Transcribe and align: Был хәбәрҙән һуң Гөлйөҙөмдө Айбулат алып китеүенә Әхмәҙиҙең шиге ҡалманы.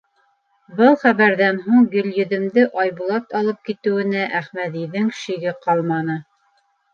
Был 0.77 0.95
хәбәрҙән 1.01 1.59
һуң 1.65 1.83
Гөлйөҙөмдө 1.91 2.63
Айбулат 2.85 3.37
алып 3.41 3.61
китеүенә 3.69 4.25
Әхмәҙиҙең 4.41 5.13
шиге 5.21 5.55
ҡалманы. 5.69 6.19